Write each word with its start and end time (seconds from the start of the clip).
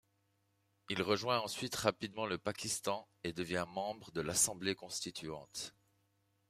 Il 0.89 1.03
rejoint 1.03 1.41
ensuite 1.41 1.75
rapidement 1.75 2.25
le 2.25 2.39
Pakistan 2.39 3.07
et 3.23 3.33
devient 3.33 3.65
membre 3.69 4.09
de 4.13 4.21
l'Assemblée 4.21 4.73
constituante. 4.73 5.75